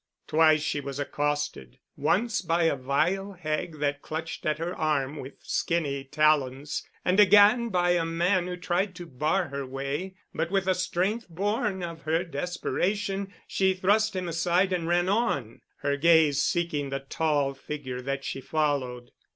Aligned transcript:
Twice 0.25 0.63
she 0.63 0.79
was 0.81 0.97
accosted, 0.99 1.77
once 1.95 2.41
by 2.41 2.63
a 2.63 2.75
vile 2.75 3.33
hag 3.33 3.77
that 3.81 4.01
clutched 4.01 4.47
at 4.47 4.57
her 4.57 4.75
arm 4.75 5.17
with 5.17 5.35
skinny 5.43 6.03
talons, 6.03 6.81
and 7.05 7.19
again 7.19 7.69
by 7.69 7.91
a 7.91 8.03
man 8.03 8.47
who 8.47 8.57
tried 8.57 8.95
to 8.95 9.05
bar 9.05 9.49
her 9.49 9.63
way, 9.63 10.15
but 10.33 10.49
with 10.49 10.65
a 10.65 10.73
strength 10.73 11.29
born 11.29 11.83
of 11.83 12.01
her 12.01 12.23
desperation 12.23 13.31
she 13.47 13.75
thrust 13.75 14.15
him 14.15 14.27
aside 14.27 14.73
and 14.73 14.87
ran 14.87 15.07
on, 15.07 15.61
her 15.81 15.95
gaze 15.97 16.41
seeking 16.41 16.89
the 16.89 17.01
tall 17.01 17.53
figure 17.53 18.01
that 18.01 18.23
she 18.25 18.41
followed. 18.41 19.11